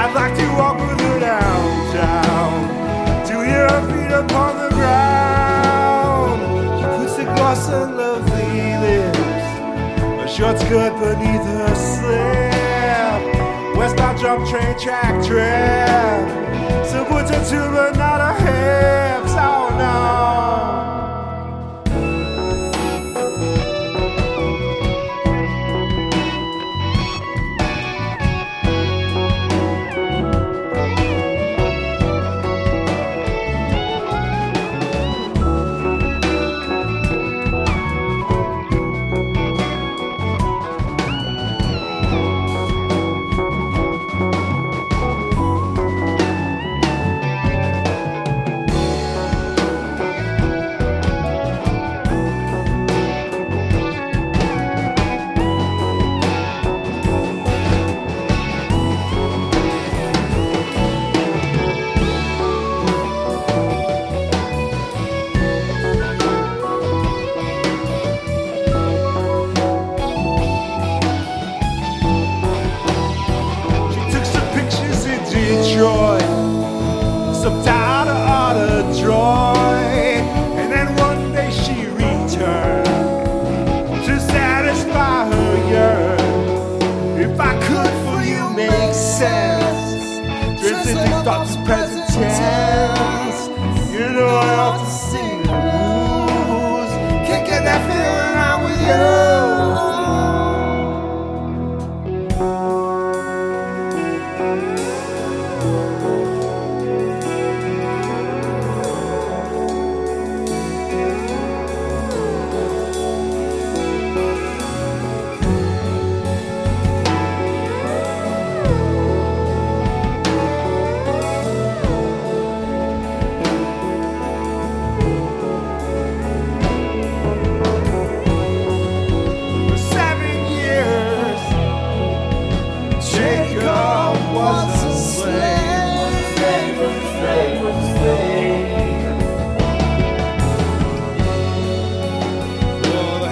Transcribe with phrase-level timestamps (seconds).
[0.00, 2.52] I'd like to walk with her downtown
[3.26, 6.40] to hear her feet upon the ground.
[6.78, 9.18] She puts a gloss on lovely lips,
[10.24, 12.48] a short skirt beneath her slip.
[13.76, 16.28] Westbound jump train track trip.
[16.86, 19.32] So puts her to but not her hips.
[19.36, 20.47] Oh no.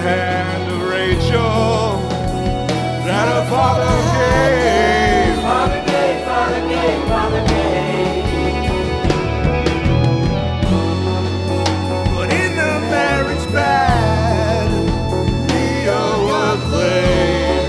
[0.07, 1.99] Hand of Rachel
[3.05, 5.35] that her father gave.
[5.43, 8.25] Father gave, Father gave, Father gave.
[12.15, 14.69] But in the marriage bed,
[15.51, 17.65] Leah was laid.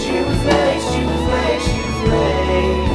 [0.00, 2.86] She was late, she was late, she was late.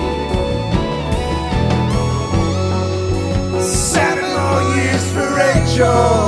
[3.64, 6.23] Seven more years for Rachel.